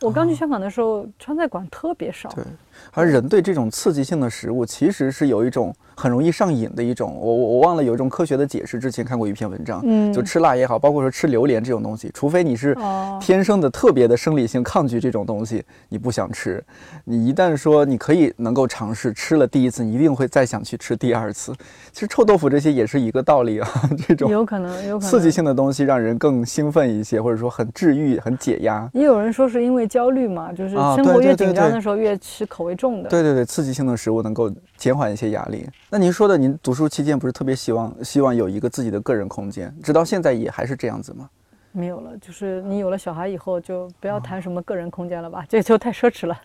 [0.02, 2.30] 我刚去香港的时候，川菜馆特别少。
[2.30, 2.44] 对，
[2.92, 5.74] 而人对这种刺激性的食物其实是有一种。
[6.02, 12.76] 很容易上瘾的一种，我我我忘了有一种科学的解释，之前看过一篇文章，嗯，就吃辣也好，包括说吃榴莲这种东西，除非你是
[13.20, 16.64] 天生的特别的生理性抗拒这种东西，你不想吃，
[17.06, 21.54] 你一旦说你可以能够尝试吃了第一次，你一定会再想去吃第二次。
[21.92, 23.70] 其实臭豆腐这些也是一个道理啊，
[24.08, 28.90] 这种有可能有可能刺激性的东西让人更兴奋一些，或者说很治愈、很解压。
[28.94, 33.10] 也有人说是因为焦虑嘛，就是生活越紧张的时候越吃口味重的。
[33.10, 35.70] 对对对，刺激性的食物能够减缓一些压力。
[35.92, 41.30] 那您说的，您读书期间不是特别希望希望有一个自己的个人空间，直到现在也还是这样子吗？
[41.72, 46.36] 没有了，就是你有了小孩以后，就不要谈什么个人空间了吧， 这就太奢侈了。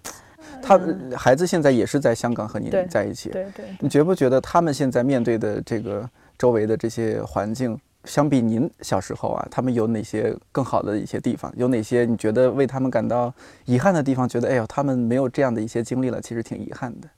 [0.60, 0.78] 他
[1.16, 3.64] 孩子现在也是在香港和您在一起，对对。
[3.80, 11.50] 你觉不觉得他们现在面对的这个周围的这些环境，相比您小时候啊，他们有哪些更好的一些地方？
[11.56, 13.32] 有哪些你觉得为他们感到
[13.64, 14.28] 遗憾的地方？
[14.28, 17.08] 觉得哎呦，他们没有这样的一些经历了，其实挺遗憾的。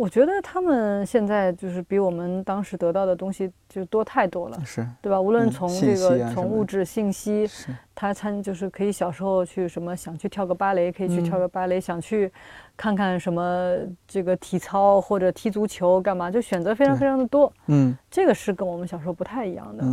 [0.00, 5.20] 我觉得他们现在就是比我们当时得到的东西就多太多了，是对吧？
[5.20, 7.46] 无论从这个从物质信息，
[7.94, 12.32] 他参就是可以小时候去什么想去跳个芭蕾，可以去跳个芭蕾；想去
[12.78, 13.76] 看看什么
[14.08, 17.52] 这个体操或者踢足球，干嘛就选择非常非常的多。
[17.66, 19.84] 嗯，这个是跟我们小时候不太一样的。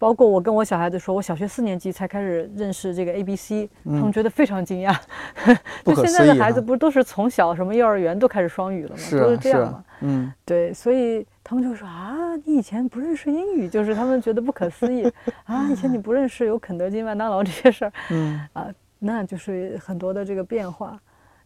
[0.00, 4.96] 包括我跟我小孩子说，我小学四年级才开始认识这个 A B C，他们觉得非常惊讶。
[5.84, 9.02] 就现在的孩子不是都是从小什么幼儿园都开始双语了吗？
[9.10, 9.84] 都是这样嘛。
[10.00, 15.06] 嗯，对，所以他们就说啊，你以前不认识英语，就是他们觉得不可思议
[15.44, 17.92] 啊，以前你不认识有肯德基、麦当劳这些事儿。
[18.08, 18.66] 嗯，啊，
[18.98, 20.98] 那就是很多的这个变化。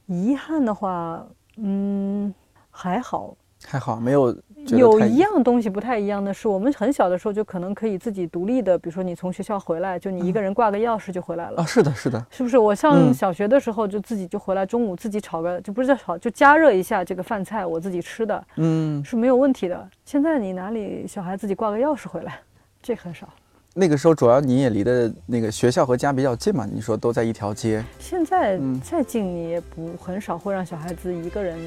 [0.06, 2.32] 遗憾的话，嗯，
[2.70, 3.36] 还好。
[3.66, 4.36] 还好，没有。
[4.68, 11.66] 有一样东西不太一样的是，我们很小的时候就可能可以自己独立的，比如说你从学校回来，就你一个人挂个钥匙就回来了啊。
[11.66, 12.56] 是的，是的，是不是？
[12.56, 19.86] 我上小学的时候就自己就回来，中午自己炒个就不是叫炒，就加热一下这个饭菜，我自己吃的，嗯，是没有问题的。
[20.06, 22.40] 现在你哪里小孩自己挂个钥匙回来，
[22.82, 23.28] 这很少。
[23.74, 27.84] 那个时候主要你也离的那个学校和家比较近嘛，你说都在一条街。
[27.98, 31.58] 现在再近你也不很少会让小孩子一个人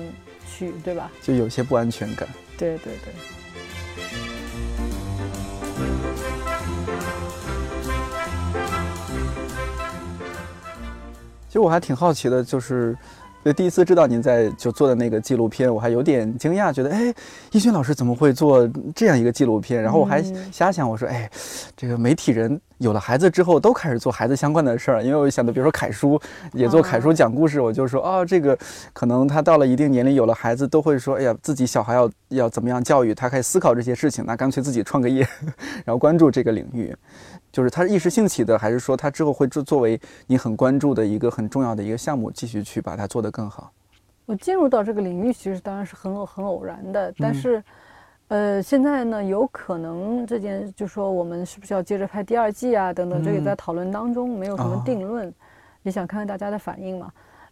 [0.47, 1.11] 去，对吧？
[1.21, 2.27] 就有些不安全感。
[2.57, 3.13] 对对对。
[11.47, 12.97] 其实我还挺好奇的，就是。
[13.47, 17.13] 就第一次知道您在就做的那个纪录片，我还有点惊讶，觉得哎，
[17.53, 19.81] 易军老师怎么会做这样一个纪录片？
[19.81, 21.29] 然后我还瞎想，我说哎，
[21.73, 26.19] 这个媒体人有了孩子之后都开始做孩子相关的事儿，因为我想到，比如说凯叔
[26.51, 28.57] 也做凯叔讲故事，我就说哦，这个
[28.91, 35.27] 可能他到了一定年龄有了孩子，都会说哎呀，自己小孩要要怎么样教育他，开始思考这些事情，那干脆自己创个业，
[35.85, 36.95] 然后关注这个领域。
[37.51, 43.71] 就是他是一时兴起的，还是说他之后会作作为你很关注的一个很重要的一个项目，继续去把它做得更好？
[44.25, 47.63] 我进入到这个领域，其实当然是很偶很偶然的，但是，
[48.27, 55.33] 呃，现在呢，有可能这件就说我们是不是要接着拍第二季啊，等等，这也在讨论当中，没有什么定论，
[55.83, 57.09] 也想看看大家的反应嘛。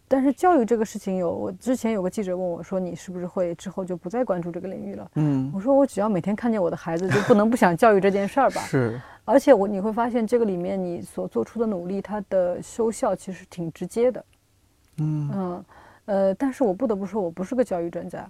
[0.08, 5.12] 但是教育这个事情，有我之前有个记者问我说，你是不是会之后就不再关注这个领域了？
[5.16, 8.62] 嗯，我说我只要每天看见我的孩子，就不能不想教育这件事儿吧？
[8.68, 9.02] 是。
[9.24, 14.26] 而且我你会发现，这个里面你所做出的努力，它的收效其实挺直接的。
[14.98, 15.66] 嗯嗯。
[16.06, 18.30] 呃，但是我不得不说，我不是个教育专家。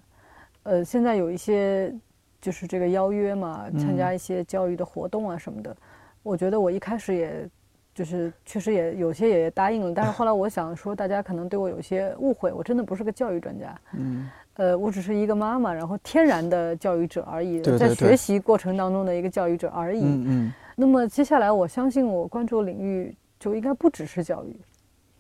[0.64, 1.94] 呃，现在有一些
[2.40, 5.76] 就是这个邀约嘛，参加一些教育的活动啊什么的。
[6.24, 7.50] 我觉得我一开始也，
[7.96, 13.80] 就是确实也有些也答应了，但是后来我想说，大家可能对我有些误会，我真的不是个教育专家。
[13.94, 14.30] 嗯。
[14.58, 20.02] 呃，我只是一个妈妈，然后天然的教育者而已，在学习过程当中的一个教育者而已。
[20.02, 20.54] 嗯嗯。
[20.76, 24.56] 那么接下来，我相信我关注领域就应该不只是教育。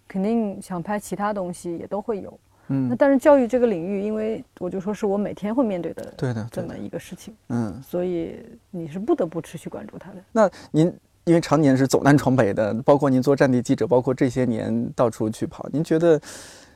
[0.08, 10.18] 肯定想拍其他东西也都会有，嗯，那但是教育这个领域，因为我就说是我每天会面对的，对的，这么一个事情，嗯，所以你是不得不持续关注它的。
[10.32, 10.94] 那您
[11.26, 16.20] 因为常年是走南闯北的，包括您做战地记者，包括这些年到处去跑，您觉得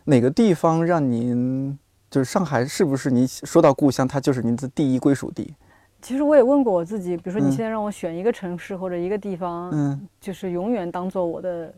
[0.05, 1.77] 哪个地方让您
[2.09, 5.53] 就是上海是不是您说到故乡，它就是您的第一归属地？
[6.01, 11.73] 其实我也问过我自己，比如说你现在让我选一个城市或者一个地方，嗯，就是永远当做我的。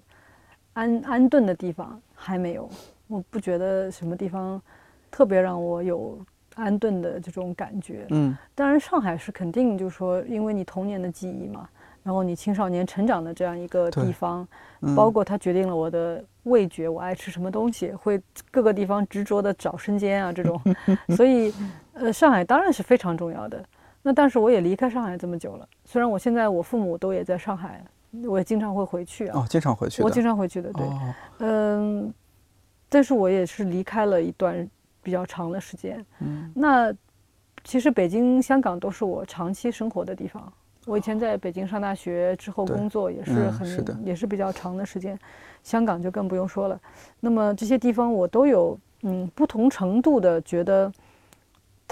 [0.74, 2.70] 安安顿的地方还没有，
[3.08, 4.62] 我不觉得什么地方
[5.12, 6.18] 特别让我有
[6.56, 8.06] 安顿的这种感觉。
[8.12, 11.68] 嗯，当然上海是肯定，就是说，因为你童年的记忆嘛，
[12.04, 14.48] 然后你青少年成长的这样一个地方，
[14.96, 20.60] 包括它决定了我的味觉，我爱吃什么东西，会各个地方执着的找生煎啊这种，
[21.16, 21.54] 所以
[21.94, 23.64] 呃，上海当然是非常重要的。
[24.02, 27.84] 那但是我也离开上海这么久了，虽然我现在我父母都也在上海。
[28.26, 30.86] 我也经常会回去啊，哦，经常回去，我经常回去的，对，
[31.40, 32.14] 嗯，
[32.90, 34.70] 但是我也是离开了一段
[35.02, 36.94] 比较长的时间，嗯，那
[37.64, 40.52] 其实北京、香港都是我长期生活的地方。
[40.86, 45.18] 我以前在北京上大学之后工作也是很，也是比较长的时间，
[45.64, 46.80] 香港就更不用说了。
[47.20, 50.92] 那么这些地方我都有，嗯，不同程度的觉得。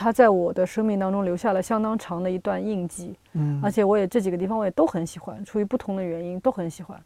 [0.02, 6.98] 它在我的生命当中留下了相当长的一段印记，嗯，而且我也这几个地方我也都很喜欢，出于不同的原因都很喜欢。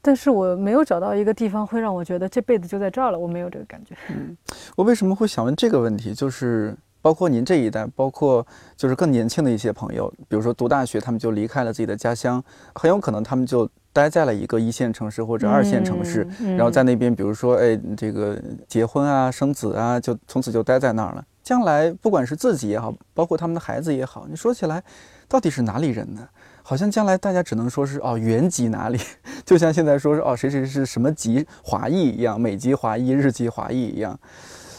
[0.00, 3.96] 但是我没有找到一个地方会让我觉得这辈子就在这儿了，我没有这个感觉。
[4.08, 4.36] 嗯，
[4.76, 6.14] 我为什么会想问这个问题？
[6.14, 12.42] 就是包括您这一代，包括就是更年轻的一些朋友，比如说读大学，他们就离开了自己的家乡，
[12.74, 21.24] 很有可能他们就待在了一个一线城市或者二线城市，然后在那边，比如说哎，这个结婚啊、生子啊，就从此就待在那儿了。
[21.42, 24.82] 将来不管是自己也好，包括他们的孩子也好，你说起来，
[25.26, 26.28] 到底是哪里人呢？
[26.62, 29.00] 好像将来大家只能说是哦，原籍哪里，
[29.46, 34.18] 就像现在说是哦，谁谁是什么籍华裔一样，美籍华裔、日籍华裔一样。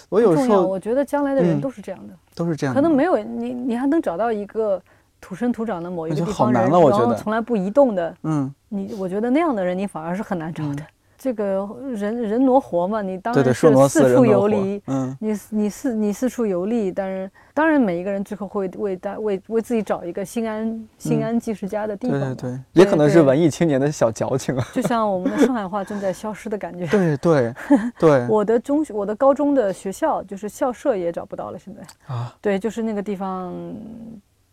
[0.09, 2.75] 我有时候我觉得将来的人都是这样的，都是这样。
[2.75, 4.81] 可能没有你，你还能找到一个
[5.21, 8.15] 土生土长的某一个地方人，然后从来不移动的。
[8.23, 10.83] 嗯，你我觉得那样的人，你反而是很难找的。
[11.21, 13.53] 这个人人挪活嘛，你当然是
[13.89, 14.81] 四处游离。
[14.87, 22.17] 嗯，你你四你四处游历，但是当然每一个人最后会为大为为自己找一个心安心安即是家的地方。
[22.17, 24.65] 对对对，也可能是文艺青年的小矫情啊。
[24.73, 26.87] 就像我们的上海话正在消失的感觉。
[26.87, 27.53] 对 对
[27.99, 28.25] 对。
[28.29, 32.33] 我的中学，我的高中的学校就是校舍也找不到了，现在啊。
[32.39, 33.53] 对，就是那个地方，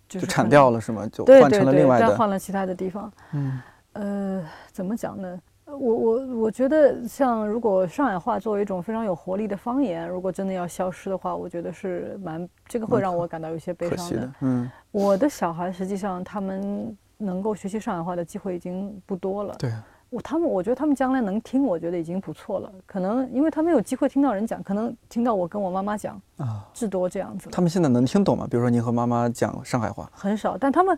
[0.09, 1.07] 就铲掉了是吗？
[1.13, 3.13] 就换成了另外的，再换了其他的地方。
[3.35, 3.61] 嗯。
[3.93, 5.39] 呃，怎么讲呢？
[5.67, 14.33] 我我我觉得，像如果上海话作为一种非常有活力的方言，如果真的要消失的话，我觉得是蛮这个会让我感到有些悲伤的。
[14.41, 19.57] 嗯，我的小孩实际上他们能够学习上海话的机会已经不多了。
[19.59, 19.73] 对，
[20.09, 22.71] 我他们我觉得他们将来能听，我觉得已经不错了。
[22.87, 27.51] 可能因为他们有机会听到人讲，可能听到我跟我妈妈讲啊，至多这样子。
[27.51, 28.47] 他们现在能听懂吗？
[28.49, 30.97] 比如说您和妈妈讲上海话，很少，但他们。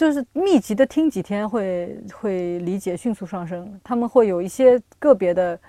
[0.00, 5.60] 就是密集的听几天会会理解迅速上升，他们会有一些个别的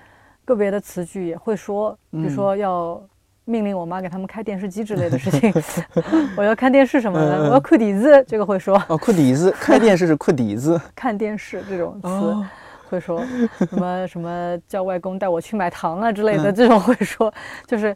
[0.46, 3.04] 个别的词句也会说，比如说要
[3.44, 5.54] 命令我妈给他们开电视机之类的事情，
[6.38, 12.38] 我要看电视什么的，我要哭底子，这个会说哦，哭底子，开电视是哭底子， 看电视这种词
[12.88, 13.22] 会说
[13.70, 17.34] 什么什么叫外公带我去买糖啊之类的，这种会说。
[17.68, 17.94] 就是。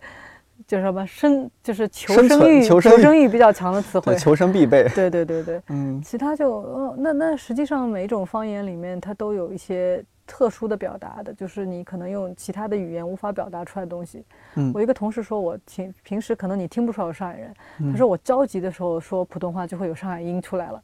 [0.68, 4.88] 就是什么生，就是求生欲、求生欲比较强的词汇，求生必备。
[4.95, 14.26] 对对对对，嗯，其他就，呃，那那实际上每一种方言里面，它都有一些特殊的表达的，就是你可能用其他的语言无法表达出来的东西。
[14.55, 17.53] 嗯，我一个同事说我平平时可能你听不出来我上海人，
[17.91, 20.82] 他说我着急的时候说普通话就会有上海音出来了。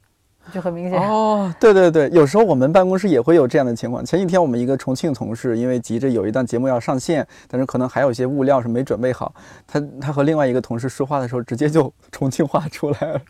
[0.52, 1.00] 就很明显。
[1.00, 4.04] 哦，对对对，有时候我们办公室也会有这样的情况。
[4.04, 9.34] 前几天我们一个重庆同事，因为急着有一档节目要上线，但是可能还有一些物料是没准备好，
[9.68, 13.22] 他他和另外一个同事说话的时候，直接就 重庆话出来了。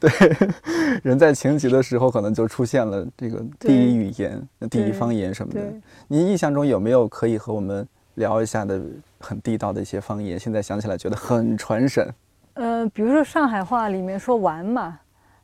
[0.00, 0.10] 对，
[1.02, 5.60] 人在情急的时候，可能就出现了这个第一语言、第一方言什么的。
[6.06, 7.86] 您印象中有没有可以和我们
[8.16, 8.80] 聊一下的
[9.20, 10.38] 很地道的一些方言？
[10.38, 12.12] 现在想起来觉得很传神。
[12.54, 14.98] 呃，比如说上海话里面说玩嘛，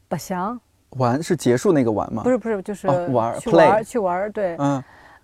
[0.09, 0.61] 不祥。
[0.97, 2.23] 玩是结束那个玩吗？
[2.23, 4.83] 不是不是，就是玩去玩去玩对，嗯，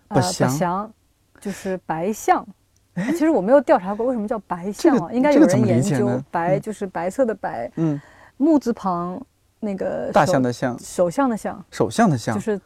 [0.09, 0.93] 不祥
[1.41, 2.47] 就是白象。
[2.95, 6.21] 其实我没有调查过为什么叫白象啊，应该有人研究。
[6.31, 7.99] 白就是白色的白，嗯，
[8.37, 9.19] 木字旁
[9.61, 12.61] 那个大象的象，首相的相，首相的相就是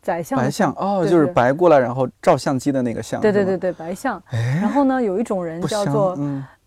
[0.00, 0.38] 宰相。
[0.38, 3.20] 白象哦，就是白过来然后照相机的那个相。
[3.20, 4.22] 对对对对，白象。
[4.30, 6.16] 然后呢，有一种人叫做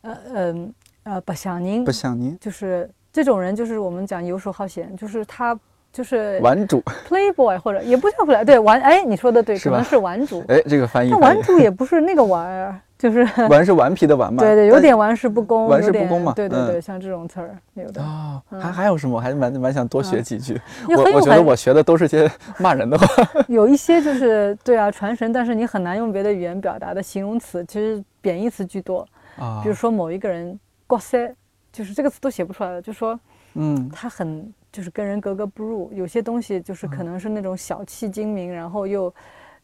[0.02, 0.70] 呃呃
[1.04, 5.58] 呃不祥宁，不祥宁，就是这种人就是我们讲游手好闲，就是他。
[5.92, 19.16] 就是玩主，playboy 或者也不叫 play，对玩，哎，你说的对，可能是玩主，哎，这个翻译，那玩主也不是那个玩儿，就是 玩是顽皮的玩嘛， 对对，有点玩世不恭，玩世不恭嘛，对对对，像这种词儿有的啊，还还有什么？
[19.16, 22.30] 我还蛮蛮想多学几句，我我觉得我学的都是些
[22.60, 23.08] 骂人的话，
[23.50, 29.06] 有一些就是对啊传神，但是你很难用别的语言表达的形容词，其实贬义词居多
[29.40, 31.34] 啊，比如说某一个人瓜塞，
[31.74, 33.20] 就是这个词都写不出来了，就说
[33.56, 34.54] 嗯，他很。
[34.72, 39.14] 就是跟人格格不入，有些东西就是可能是那种小气精明，然后又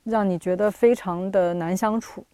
[0.03, 2.25] 让你觉得非常的难相处。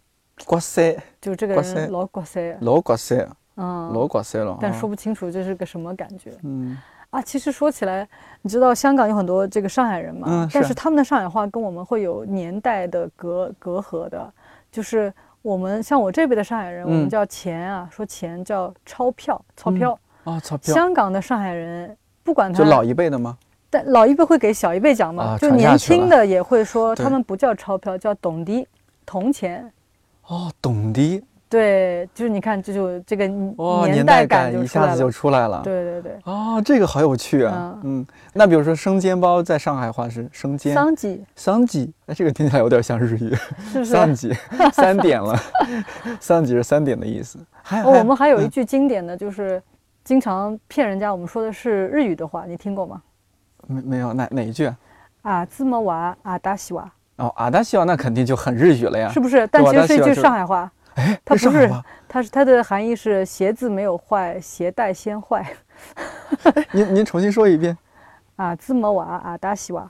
[0.46, 6.32] 刮塞，就这个人老刮塞，老刮塞，嗯，老刮塞了，但说不清楚这是个什么感觉。
[6.42, 6.76] 嗯，
[7.10, 8.08] 啊，其实说起来，
[8.40, 10.26] 你知道香港有很多这个上海人嘛？
[10.28, 14.32] 嗯，但是他们的上海话跟我们会有年代的隔隔阂的。
[14.70, 15.12] 就是
[15.42, 20.74] 我们像我这边的上海人，我们叫钱啊，说钱叫钞票，钞票啊，钞票。
[20.74, 21.94] 香港的上海人。
[22.22, 23.36] 不管他就老一辈的吗？
[23.70, 28.68] 但老一辈会给小一辈讲嘛，就年轻的也会说，他们不叫钞票，叫董迪，
[29.06, 29.72] 铜钱。
[30.26, 31.24] 哦，董迪。
[31.48, 35.62] 对，就是你看，这就这个年代感一下子就出来了。
[35.64, 36.18] 对对对。
[36.24, 37.78] 哦，这个好有趣啊。
[37.82, 40.74] 嗯，那比如说生煎包在上海话是生煎。
[40.74, 41.24] 桑吉。
[41.34, 43.34] 桑吉，哎，这个听起来有点像日语。
[43.70, 43.86] 是不是？
[43.86, 44.34] 桑吉，
[44.72, 45.34] 三点了。
[46.20, 47.38] 桑吉是三点的意思。
[47.62, 49.62] 还我们还有一句经典的就是。
[50.04, 53.00] 经常骗人家，我们说的是日语的话，你听过吗？
[53.66, 54.72] 没没有，哪哪一句？
[55.22, 56.90] 啊，字么娃啊，达西娃。
[57.16, 59.46] 哦，啊达西娃那肯定就很日语了呀，是不是？
[59.46, 60.70] 但其实是一句上海话。
[60.94, 61.70] 哎，它不是，
[62.08, 65.46] 它是它的含义是鞋子没有坏，鞋带先坏。
[66.72, 67.76] 您您重新说一遍。
[68.36, 69.88] 啊，字么娃啊，达西娃。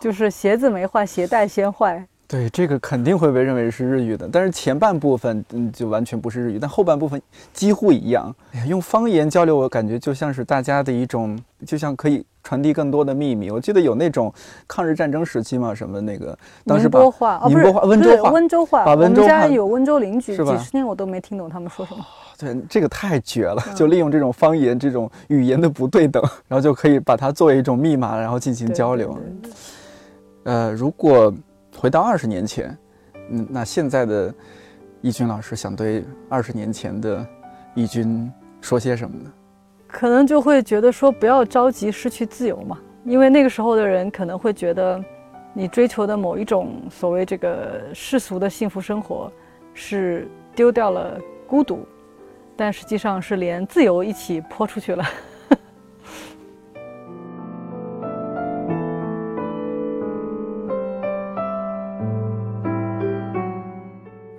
[0.00, 2.06] 就是鞋子没坏，鞋带先坏。
[2.28, 7.22] 对，这个肯定会被认为是日语的，但是前半部分嗯就完全不是日语，但后半部分
[7.52, 8.34] 几乎一样。
[8.52, 13.48] 哎呀，用方言交流，我感觉就像是大家的一种，就像可以传递更多的秘密。
[13.52, 14.32] 我记得有那种
[14.66, 22.04] 抗日战争时期嘛，什么那个当时把宁波话，宁波话，温州话，温州话，把温州话，我们家有温州邻居，几十年我都没听懂他们说什么。
[22.36, 29.16] 对，这个太绝了，就利用这种方言这种语言的不对等，然后就可以把它作为一种密码，然后进行交流。
[30.42, 31.32] 呃，如果。
[31.76, 32.76] 回到二十年前，
[33.30, 34.34] 嗯，那现在的
[35.02, 37.24] 易军老师想对二十年前的
[37.74, 39.32] 易军说些什么呢？
[39.86, 45.02] 可能就会觉得说不要着急失去自由嘛，因为那个时候的人可能会觉得，
[45.52, 49.30] 你追求的某一种所谓这个世俗的幸福生活，
[49.74, 51.86] 是丢掉了孤独，
[52.56, 55.04] 但实际上是连自由一起泼出去了。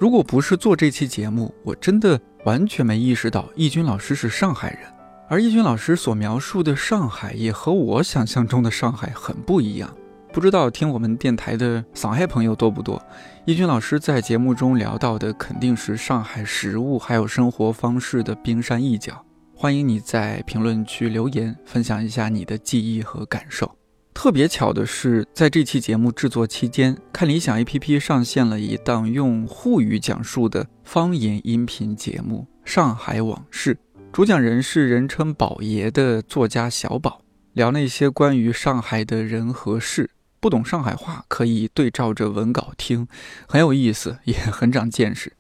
[0.07, 4.83] 如果不是做这期节目，我真的完全没意识到易军老师是上海人，
[5.27, 9.93] 而易军老师所描述的上海也和我想象中的上海很不一样。
[10.31, 13.05] 不知道听我们电台的上海朋友多不多？
[13.45, 19.21] 易军老师在节目中聊到的肯定是上海食物还有生活方式的冰山一角。
[19.53, 23.69] 欢迎你在评论区留言，分享一下你的记忆和感受。
[24.17, 33.75] 特别巧的是，在这期节目制作期间，看理想 APP 上线了一档用沪语讲述的方言音频节目《上海往事》，
[34.11, 37.21] 主讲人是人称“宝爷”的作家小宝，
[37.53, 40.09] 聊那些关于上海的人和事。
[40.39, 43.07] 不懂上海话可以对照着文稿听，
[43.47, 45.33] 很有意思，也很长见识。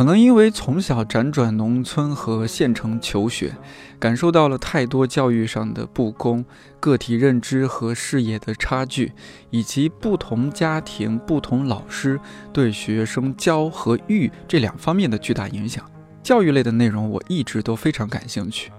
[0.00, 3.52] 可能因为从小辗转农村和县城求学，
[3.98, 6.42] 感受到了太多教育上的不公、
[6.80, 9.12] 个体认知和视野的差距，
[9.50, 12.18] 以及不同家庭、不同老师
[12.50, 15.84] 对学生教和育这两方面的巨大影响。
[16.22, 18.72] 教育类的内容我一直都非常感兴趣。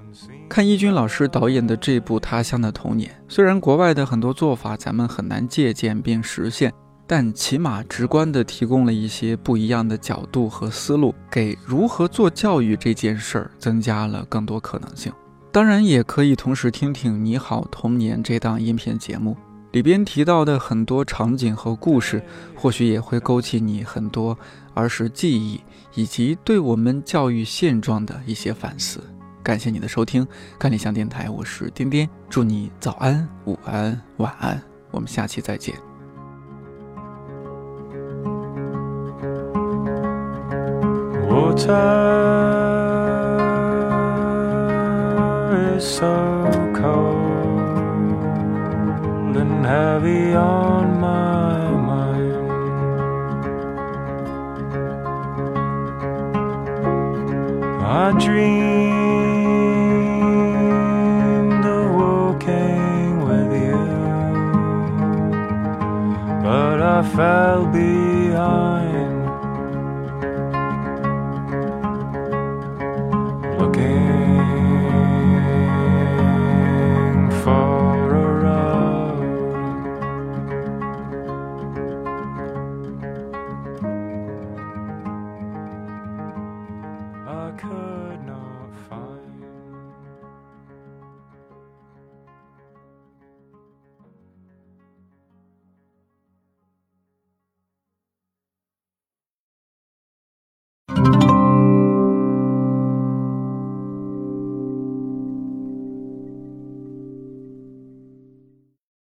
[0.49, 6.73] 看易军老师导演的这部《他乡的童年》，虽然国外的很多做法咱们很难借鉴并实现。
[7.11, 15.11] 但起码直观地提供了一些不一样的角度和思路，给如何做教育这件事儿增加了更多可能性。
[15.51, 19.35] 当然，也可以同时听听《你好童年》这档音频节目
[19.73, 22.23] 里边提到的很多场景和故事，
[22.55, 24.39] 或许也会勾起你很多
[24.73, 25.59] 儿时记忆，
[25.93, 29.01] 以及对我们教育现状的一些反思。
[29.43, 30.25] 感谢你的收听，
[30.57, 35.90] 看理想电台，我是颠颠，祝你早安、午安、晚安，我们下期再见。
[41.51, 41.83] Water
[45.75, 48.17] is so cold
[49.37, 52.31] and heavy on my mind.
[57.83, 58.85] I dreamed
[61.65, 63.83] of walking with you,
[66.43, 68.80] but I fell behind.